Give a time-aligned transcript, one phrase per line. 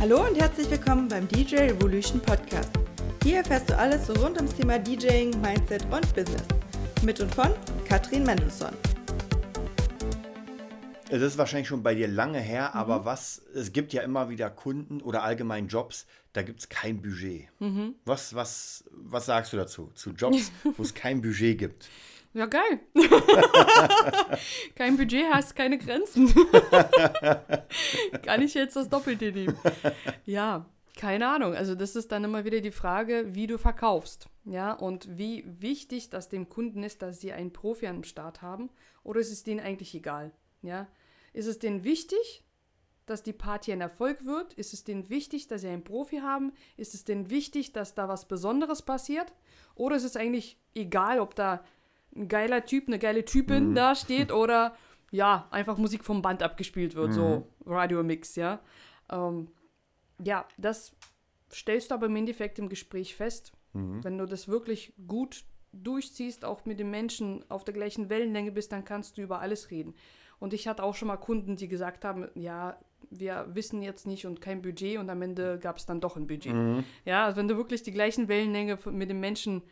[0.00, 2.70] Hallo und herzlich willkommen beim DJ Revolution Podcast.
[3.22, 6.42] Hier erfährst du alles rund ums Thema DJing, Mindset und Business.
[7.02, 7.52] Mit und von
[7.86, 8.72] Katrin Mendelssohn.
[11.10, 12.80] Das ist wahrscheinlich schon bei dir lange her, mhm.
[12.80, 17.02] aber was, es gibt ja immer wieder Kunden oder allgemein Jobs, da gibt es kein
[17.02, 17.48] Budget.
[17.58, 17.94] Mhm.
[18.06, 19.90] Was, was, was sagst du dazu?
[19.94, 21.90] Zu Jobs, wo es kein Budget gibt?
[22.32, 22.80] Ja, geil.
[24.76, 26.32] Kein Budget hast keine Grenzen.
[28.22, 29.58] Kann ich jetzt das Doppelte nehmen?
[30.26, 31.54] Ja, keine Ahnung.
[31.54, 34.28] Also das ist dann immer wieder die Frage, wie du verkaufst.
[34.44, 38.70] Ja, und wie wichtig das dem Kunden ist, dass sie einen Profi am Start haben.
[39.02, 40.30] Oder ist es denen eigentlich egal?
[40.62, 40.86] Ja,
[41.32, 42.44] ist es denen wichtig,
[43.06, 44.52] dass die Party ein Erfolg wird?
[44.54, 46.52] Ist es denen wichtig, dass sie einen Profi haben?
[46.76, 49.32] Ist es denen wichtig, dass da was Besonderes passiert?
[49.74, 51.64] Oder ist es eigentlich egal, ob da
[52.14, 53.74] ein geiler Typ, eine geile Typin mhm.
[53.74, 54.74] da steht oder
[55.10, 57.12] ja, einfach Musik vom Band abgespielt wird, mhm.
[57.12, 58.60] so Radio-Mix, ja.
[59.10, 59.48] Ähm,
[60.22, 60.92] ja, das
[61.52, 63.52] stellst du aber im Endeffekt im Gespräch fest.
[63.72, 64.04] Mhm.
[64.04, 68.72] Wenn du das wirklich gut durchziehst, auch mit den Menschen auf der gleichen Wellenlänge bist,
[68.72, 69.94] dann kannst du über alles reden.
[70.38, 72.78] Und ich hatte auch schon mal Kunden, die gesagt haben, ja,
[73.10, 76.26] wir wissen jetzt nicht und kein Budget und am Ende gab es dann doch ein
[76.26, 76.54] Budget.
[76.54, 76.84] Mhm.
[77.04, 79.62] Ja, also wenn du wirklich die gleichen Wellenlänge mit den Menschen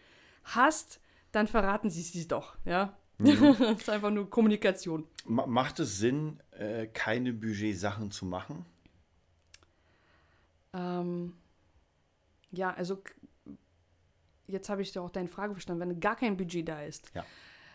[0.45, 1.01] hast,
[1.33, 2.97] dann verraten sie sie doch, ja.
[3.19, 3.57] Mhm.
[3.59, 5.07] das ist einfach nur Kommunikation.
[5.25, 8.65] Macht es Sinn, äh, keine Budget-Sachen zu machen?
[10.73, 11.35] Ähm,
[12.51, 13.03] ja, also
[14.47, 17.11] jetzt habe ich doch auch deine Frage verstanden, wenn gar kein Budget da ist.
[17.15, 17.25] Ja.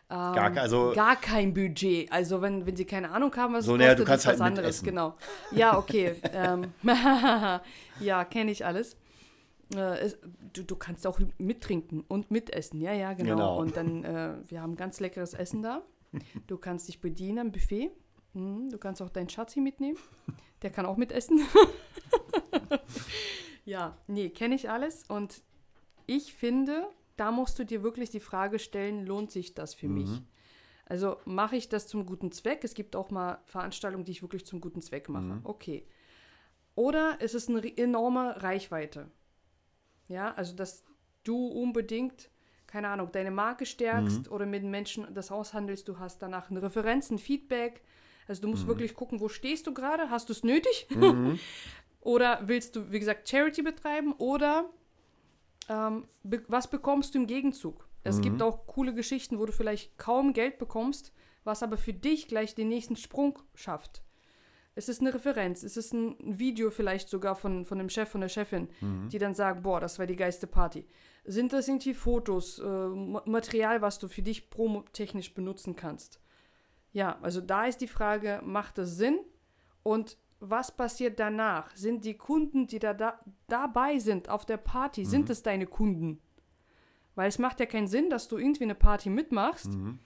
[0.10, 2.12] Ähm, gar, also, gar kein Budget.
[2.12, 4.46] Also wenn, wenn sie keine Ahnung haben, was so, kostet, naja, du kannst halt was
[4.46, 4.84] anderes.
[4.84, 5.16] Genau.
[5.52, 6.16] Ja, okay.
[6.34, 6.74] ähm,
[8.00, 8.98] ja, kenne ich alles.
[9.76, 10.12] Äh,
[10.54, 13.36] du, du kannst auch mittrinken und mitessen, ja, ja, genau.
[13.36, 13.60] genau.
[13.60, 15.84] Und dann, äh, wir haben ganz leckeres Essen da.
[16.48, 17.92] Du kannst dich bedienen am Buffet.
[18.34, 19.98] Mhm, du kannst auch deinen Schatzi mitnehmen.
[20.62, 21.42] Der kann auch mitessen.
[23.66, 25.04] ja, nee, kenne ich alles.
[25.08, 25.44] Und
[26.06, 29.94] ich finde, da musst du dir wirklich die Frage stellen, lohnt sich das für mhm.
[29.94, 30.22] mich?
[30.86, 32.64] Also mache ich das zum guten Zweck?
[32.64, 35.24] Es gibt auch mal Veranstaltungen, die ich wirklich zum guten Zweck mache.
[35.24, 35.42] Mhm.
[35.44, 35.88] Okay.
[36.76, 39.12] Oder ist es eine enorme Reichweite?
[40.08, 40.84] Ja, also dass
[41.24, 42.30] du unbedingt,
[42.68, 44.32] keine Ahnung, deine Marke stärkst mhm.
[44.32, 47.82] oder mit Menschen das aushandelst, du hast danach eine Referenz, ein Feedback.
[48.28, 48.70] Also du musst mhm.
[48.70, 50.10] wirklich gucken, wo stehst du gerade?
[50.10, 50.88] Hast du es nötig?
[50.96, 51.40] Mhm.
[52.02, 54.14] oder willst du, wie gesagt, Charity betreiben?
[54.14, 54.70] Oder
[55.70, 57.88] ähm, be was bekommst du im Gegenzug?
[58.04, 58.42] Es gibt mhm.
[58.42, 61.14] auch coole Geschichten, wo du vielleicht kaum Geld bekommst,
[61.46, 64.04] was aber für dich gleich den nächsten Sprung schafft.
[64.76, 68.22] Es ist eine Referenz, es ist ein Video vielleicht sogar von, von dem Chef, von
[68.22, 69.08] der Chefin, mhm.
[69.10, 70.86] die dann sagt, boah, das war die geilste Party.
[71.26, 76.20] Sind das irgendwie Fotos, äh, Material, was du für dich promotechnisch benutzen kannst?
[76.92, 79.20] Ja, also da ist die Frage, macht das Sinn?
[79.84, 81.76] Und was passiert danach?
[81.76, 85.06] Sind die Kunden, die da, da dabei sind auf der Party, mhm.
[85.06, 86.20] sind es deine Kunden?
[87.16, 89.72] Weil es macht ja keinen Sinn, dass du irgendwie eine Party mitmachst.
[89.72, 90.00] Mhm.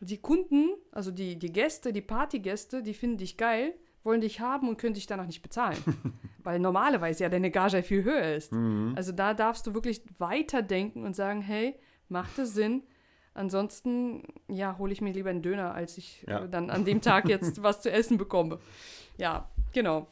[0.00, 3.74] Die Kunden, also die, die Gäste, die Partygäste, die finden dich geil
[4.04, 5.78] wollen dich haben und können dich danach nicht bezahlen.
[6.42, 8.52] Weil normalerweise ja deine Gage viel höher ist.
[8.52, 8.94] Mhm.
[8.96, 11.74] Also da darfst du wirklich weiterdenken und sagen, hey,
[12.08, 12.82] macht es Sinn?
[13.34, 16.44] Ansonsten, ja, hole ich mir lieber einen Döner, als ich ja.
[16.44, 18.58] äh, dann an dem Tag jetzt was zu essen bekomme.
[19.16, 20.08] Ja, genau.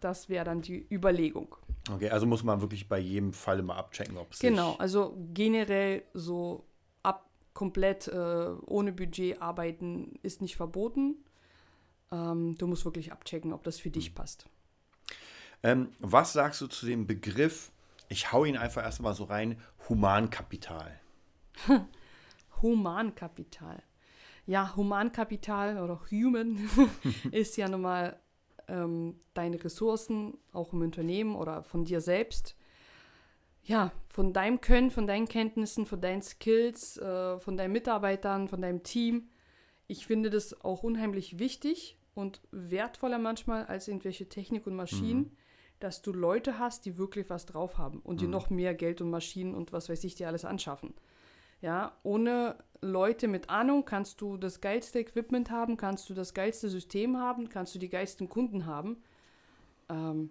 [0.00, 1.54] Das wäre dann die Überlegung.
[1.92, 6.02] Okay, also muss man wirklich bei jedem Fall immer abchecken, ob es Genau, also generell
[6.14, 6.64] so
[7.02, 11.16] ab komplett äh, ohne Budget arbeiten ist nicht verboten.
[12.12, 14.46] Ähm, du musst wirklich abchecken, ob das für dich passt.
[15.62, 17.72] Ähm, was sagst du zu dem Begriff,
[18.08, 21.00] ich hau ihn einfach erstmal so rein, Humankapital?
[22.62, 23.82] Humankapital.
[24.46, 26.70] Ja, Humankapital oder Human
[27.32, 28.18] ist ja nun mal
[28.68, 32.56] ähm, deine Ressourcen, auch im Unternehmen oder von dir selbst.
[33.64, 38.62] Ja, von deinem Können, von deinen Kenntnissen, von deinen Skills, äh, von deinen Mitarbeitern, von
[38.62, 39.28] deinem Team
[39.88, 45.36] ich finde das auch unheimlich wichtig und wertvoller manchmal als irgendwelche Technik und Maschinen, mhm.
[45.80, 48.30] dass du Leute hast, die wirklich was drauf haben und die mhm.
[48.30, 50.94] noch mehr Geld und Maschinen und was weiß ich dir alles anschaffen.
[51.60, 56.70] Ja, ohne Leute mit Ahnung kannst du das geilste Equipment haben, kannst du das geilste
[56.70, 59.02] System haben, kannst du die geilsten Kunden haben.
[59.90, 60.30] Ähm,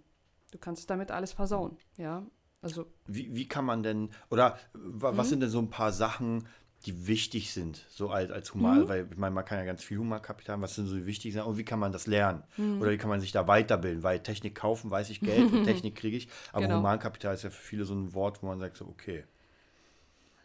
[0.51, 1.77] du kannst damit alles versauen.
[1.97, 2.25] Ja,
[2.61, 2.87] also.
[3.05, 5.29] Wie, wie kann man denn, oder was mhm.
[5.29, 6.47] sind denn so ein paar Sachen,
[6.85, 8.87] die wichtig sind, so als, als Human, mhm.
[8.87, 11.41] weil ich meine, man kann ja ganz viel Humankapital haben, was sind so wichtig sind
[11.43, 12.43] und wie kann man das lernen?
[12.57, 12.81] Mhm.
[12.81, 14.03] Oder wie kann man sich da weiterbilden?
[14.03, 16.77] Weil Technik kaufen, weiß ich Geld und Technik kriege ich, aber genau.
[16.77, 19.23] Humankapital ist ja für viele so ein Wort, wo man sagt so, okay.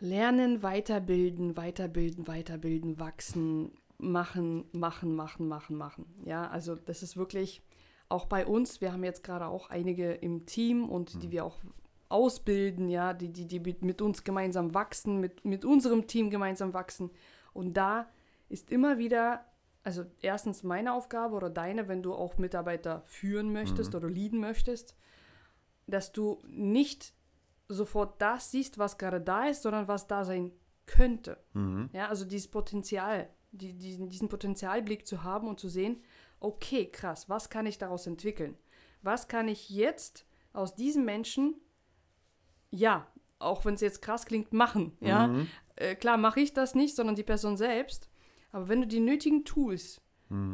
[0.01, 6.07] Lernen, weiterbilden, weiterbilden, weiterbilden, wachsen, machen, machen, machen, machen, machen.
[6.25, 7.61] Ja, also das ist wirklich
[8.09, 11.59] auch bei uns, wir haben jetzt gerade auch einige im Team und die wir auch
[12.11, 17.11] ausbilden, ja, die, die, die mit uns gemeinsam wachsen, mit, mit unserem Team gemeinsam wachsen.
[17.53, 18.09] Und da
[18.49, 19.47] ist immer wieder,
[19.85, 24.97] also erstens meine Aufgabe oder deine, wenn du auch Mitarbeiter führen möchtest oder leaden möchtest,
[25.87, 27.15] dass du nicht
[27.69, 30.53] sofort das siehst, was gerade da ist, sondern was da sein
[30.87, 31.39] könnte.
[31.93, 36.03] Ja, also dieses Potenzial, die, diesen, diesen Potenzialblick zu haben und zu sehen,
[36.41, 38.57] okay, krass, was kann ich daraus entwickeln?
[39.03, 41.55] Was kann ich jetzt aus diesem Menschen,
[42.71, 43.07] ja,
[43.39, 44.97] auch wenn es jetzt krass klingt, machen?
[45.01, 45.29] Ja,
[45.77, 48.09] äh, klar mache ich das nicht, sondern die Person selbst.
[48.53, 50.01] Aber wenn du die nötigen Tools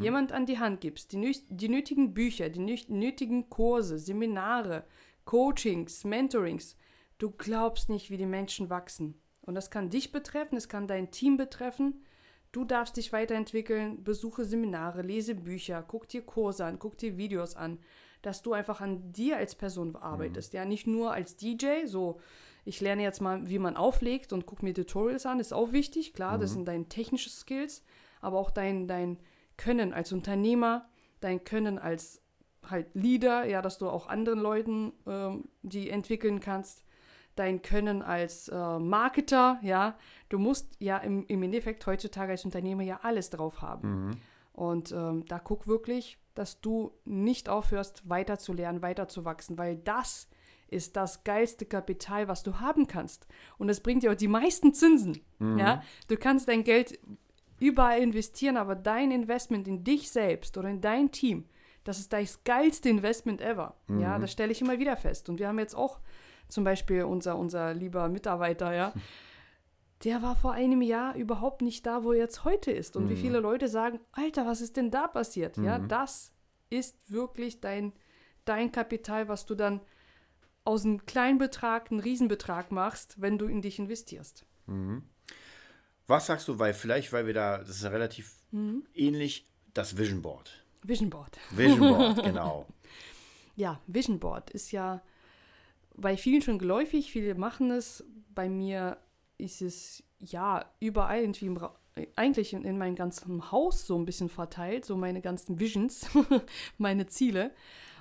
[0.00, 4.86] jemand an die Hand gibst, die, die nötigen Bücher, die nö- nötigen Kurse, Seminare,
[5.26, 6.76] Coachings, Mentorings,
[7.18, 9.20] du glaubst nicht, wie die Menschen wachsen.
[9.42, 12.02] Und das kann dich betreffen, es kann dein Team betreffen.
[12.52, 17.54] Du darfst dich weiterentwickeln, besuche Seminare, lese Bücher, guck dir Kurse an, guck dir Videos
[17.54, 17.78] an,
[18.26, 20.52] dass du einfach an dir als Person arbeitest.
[20.52, 22.18] Ja, nicht nur als DJ, so
[22.64, 26.12] ich lerne jetzt mal, wie man auflegt und gucke mir Tutorials an, ist auch wichtig,
[26.12, 27.84] klar, das sind deine technischen Skills,
[28.20, 29.20] aber auch dein, dein
[29.56, 30.88] Können als Unternehmer,
[31.20, 32.20] dein Können als
[32.68, 36.82] halt Leader, ja, dass du auch anderen Leuten ähm, die entwickeln kannst,
[37.36, 39.96] dein Können als äh, Marketer, ja,
[40.30, 44.10] du musst ja im, im Endeffekt heutzutage als Unternehmer ja alles drauf haben.
[44.52, 49.58] Und ähm, da guck wirklich, dass du nicht aufhörst, weiter zu lernen, weiter zu wachsen,
[49.58, 50.28] weil das
[50.68, 53.26] ist das geilste Kapital, was du haben kannst.
[53.58, 55.20] Und es bringt dir auch die meisten Zinsen.
[55.38, 55.82] Ja?
[56.08, 56.98] Du kannst dein Geld
[57.58, 61.48] überall investieren, aber dein Investment in dich selbst oder in dein Team,
[61.84, 63.76] das ist das geilste Investment ever.
[64.00, 65.28] Ja, das stelle ich immer wieder fest.
[65.28, 66.00] Und wir haben jetzt auch
[66.48, 68.92] zum Beispiel unser, unser lieber Mitarbeiter, ja,
[70.04, 72.96] der war vor einem Jahr überhaupt nicht da, wo er jetzt heute ist.
[72.96, 75.56] Und wie viele Leute sagen, Alter, was ist denn da passiert?
[75.56, 76.32] Ja, das
[76.68, 77.92] ist wirklich dein,
[78.44, 79.80] dein Kapital, was du dann
[80.64, 84.44] aus einem kleinen Betrag einen Riesenbetrag machst, wenn du in dich investierst.
[86.06, 88.34] Was sagst du, weil vielleicht, weil wir da, das ist ja relativ
[88.94, 90.64] ähnlich, das Vision Board.
[90.82, 91.38] Vision Board.
[91.50, 92.66] Vision Board, genau.
[93.54, 95.02] Ja, Vision Board ist ja
[95.94, 98.04] bei vielen schon geläufig, viele machen es.
[98.34, 98.98] Bei mir
[99.38, 101.74] ist es ja überall irgendwie im Ra
[102.14, 106.06] eigentlich in, in meinem ganzen Haus so ein bisschen verteilt, so meine ganzen Visions,
[106.78, 107.52] meine Ziele.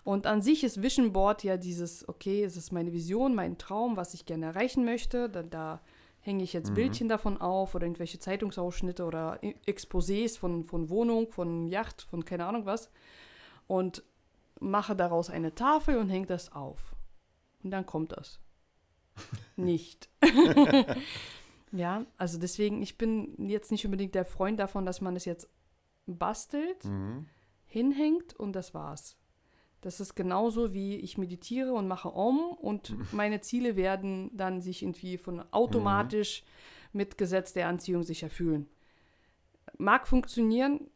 [0.03, 3.95] Und an sich ist Vision Board ja dieses, okay, es ist meine Vision, mein Traum,
[3.95, 5.29] was ich gerne erreichen möchte.
[5.29, 5.81] Da, da
[6.19, 11.67] hänge ich jetzt Bildchen davon auf oder irgendwelche Zeitungsausschnitte oder Exposés von, von Wohnung, von
[11.67, 12.91] Yacht, von keine Ahnung was.
[13.67, 14.03] Und
[14.59, 16.95] mache daraus eine Tafel und hänge das auf.
[17.63, 18.39] Und dann kommt das.
[19.55, 20.09] Nicht.
[21.71, 25.49] ja, also deswegen, ich bin jetzt nicht unbedingt der Freund davon, dass man es jetzt
[26.07, 26.83] bastelt,
[27.65, 29.17] hinhängt und das war's.
[29.81, 34.81] Das ist genauso wie ich meditiere und mache Om und meine Ziele werden dann sich
[34.81, 36.43] irgendwie von automatisch
[36.91, 38.67] mit Gesetz der Anziehung sich erfüllen.
[39.77, 40.89] Mag funktionieren,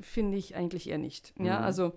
[0.00, 1.34] finde ich eigentlich eher nicht.
[1.38, 1.92] Ja, also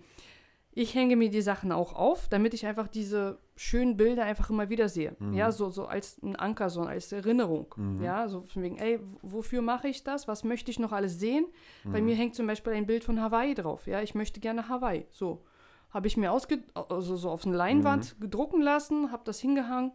[0.72, 4.70] ich hänge mir die Sachen auch auf, damit ich einfach diese schönen Bilder einfach immer
[4.70, 5.16] wieder sehe.
[5.32, 7.74] Ja, so, so als ein Anker, so als Erinnerung.
[8.02, 10.28] Ja, so von wegen, ey, wofür mache ich das?
[10.28, 11.46] Was möchte ich noch alles sehen?
[11.86, 13.88] Bei mir hängt zum Beispiel ein Bild von Hawaii drauf.
[13.88, 15.06] Ja, ich möchte gerne Hawaii.
[15.12, 15.46] So.
[15.90, 19.94] Habe ich mir ausge also so auf eine Leinwand gedrucken lassen, habe das hingehangen.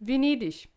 [0.00, 0.68] Venedig.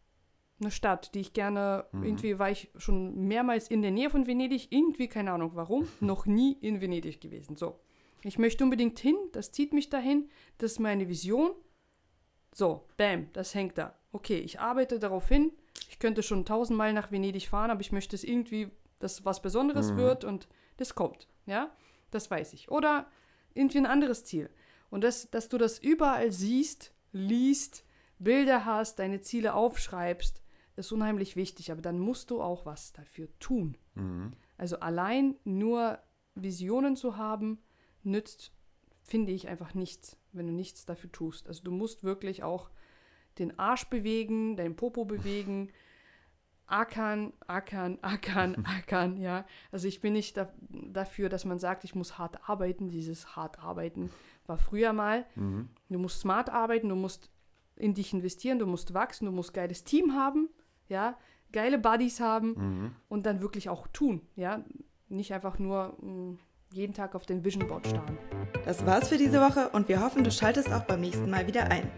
[0.59, 4.71] Eine Stadt, die ich gerne, irgendwie war ich schon mehrmals in der Nähe von Venedig,
[4.71, 7.55] irgendwie, keine Ahnung warum, noch nie in Venedig gewesen.
[7.55, 7.79] So.
[8.23, 11.53] Ich möchte unbedingt hin, das zieht mich dahin, das ist meine Vision.
[12.53, 13.95] So, bam, das hängt da.
[14.11, 15.51] Okay, ich arbeite darauf hin.
[15.89, 19.95] Ich könnte schon tausendmal nach Venedig fahren, aber ich möchte es irgendwie, dass was Besonderes
[19.95, 21.27] wird und das kommt.
[21.45, 21.71] Ja,
[22.11, 22.69] das weiß ich.
[22.69, 23.07] Oder
[23.53, 24.49] irgendwie ein anderes Ziel.
[24.89, 27.85] Und das, dass du das überall siehst, liest,
[28.19, 30.41] Bilder hast, deine Ziele aufschreibst,
[30.75, 31.71] ist unheimlich wichtig.
[31.71, 33.77] Aber dann musst du auch was dafür tun.
[34.57, 35.99] Also allein nur
[36.35, 37.61] Visionen zu haben,
[38.03, 38.51] nützt,
[39.01, 41.47] finde ich, einfach nichts, wenn du nichts dafür tust.
[41.47, 42.69] Also du musst wirklich auch
[43.39, 45.69] den Arsch bewegen, deinen Popo bewegen,
[46.67, 49.45] ackern, ackern, ackern, ackern, ja.
[49.71, 52.89] Also ich bin nicht da, dafür, dass man sagt, ich muss hart arbeiten.
[52.89, 54.09] Dieses hart arbeiten
[54.47, 55.25] war früher mal.
[55.89, 57.29] Du musst smart arbeiten, du musst
[57.75, 60.49] in dich investieren, du musst wachsen, du musst geiles Team haben,
[60.87, 61.17] ja,
[61.51, 62.53] geile Buddies haben
[63.09, 64.63] und dann wirklich auch tun, ja.
[65.09, 66.37] Nicht einfach nur mh,
[66.73, 68.17] jeden Tag auf den Vision Board starren.
[68.65, 71.69] Das war's für diese Woche und wir hoffen, du schaltest auch beim nächsten Mal wieder
[71.69, 71.91] ein.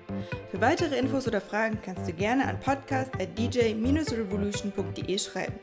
[0.50, 5.60] Für weitere Infos oder Fragen kannst du gerne an podcast.dj-revolution.de schreiben.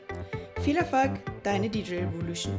[0.61, 1.11] Viel Erfolg,
[1.43, 2.57] deine DJ Revolution.